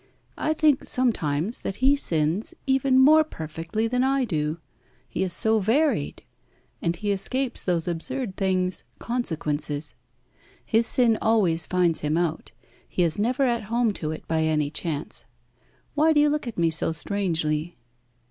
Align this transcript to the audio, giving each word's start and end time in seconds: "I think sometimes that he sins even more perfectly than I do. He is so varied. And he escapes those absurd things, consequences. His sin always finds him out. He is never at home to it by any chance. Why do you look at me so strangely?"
"I 0.39 0.53
think 0.55 0.83
sometimes 0.83 1.61
that 1.61 1.75
he 1.75 1.95
sins 1.95 2.55
even 2.65 2.99
more 2.99 3.23
perfectly 3.23 3.87
than 3.87 4.03
I 4.03 4.25
do. 4.25 4.57
He 5.07 5.21
is 5.21 5.31
so 5.31 5.59
varied. 5.59 6.23
And 6.81 6.95
he 6.95 7.11
escapes 7.11 7.63
those 7.63 7.87
absurd 7.87 8.35
things, 8.35 8.83
consequences. 8.97 9.93
His 10.65 10.87
sin 10.87 11.19
always 11.21 11.67
finds 11.67 11.99
him 11.99 12.17
out. 12.17 12.51
He 12.89 13.03
is 13.03 13.19
never 13.19 13.43
at 13.43 13.65
home 13.65 13.93
to 14.01 14.09
it 14.09 14.27
by 14.27 14.41
any 14.41 14.71
chance. 14.71 15.25
Why 15.93 16.13
do 16.13 16.19
you 16.19 16.29
look 16.29 16.47
at 16.47 16.57
me 16.57 16.71
so 16.71 16.93
strangely?" 16.93 17.77